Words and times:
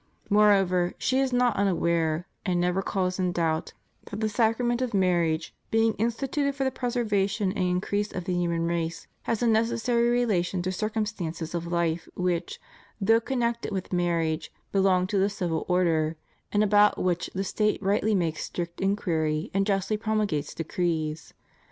"Moreover, 0.31 0.95
she 0.97 1.19
is 1.19 1.31
not 1.31 1.55
unaware, 1.55 2.25
and 2.43 2.59
never 2.59 2.81
calls 2.81 3.19
in 3.19 3.31
doubt, 3.33 3.73
that 4.05 4.19
the 4.19 4.29
Sacrament 4.29 4.81
of 4.81 4.95
Marriage, 4.95 5.53
being 5.69 5.93
instituted 5.99 6.55
for 6.55 6.63
the 6.63 6.71
preservation 6.71 7.51
and 7.51 7.67
increase 7.67 8.11
of 8.11 8.25
the 8.25 8.33
human 8.33 8.65
race, 8.65 9.05
has 9.29 9.43
a 9.43 9.47
necessary 9.47 10.09
relation 10.09 10.63
to 10.63 10.71
circumstances 10.71 11.53
of 11.53 11.67
life 11.71 12.09
which, 12.15 12.59
though 12.99 13.21
connected 13.21 13.71
with 13.71 13.93
marriage, 13.93 14.51
belong 14.71 15.05
to 15.05 15.19
the 15.19 15.29
civil 15.29 15.65
order, 15.67 16.15
and 16.51 16.63
about 16.63 16.97
which 16.97 17.29
the 17.35 17.43
State 17.43 17.79
rightly 17.79 18.15
makes 18.15 18.43
strict 18.43 18.81
inquiry 18.81 19.51
and 19.53 19.67
justly 19.67 19.97
promulgates 19.97 20.55
decrees. 20.55 21.35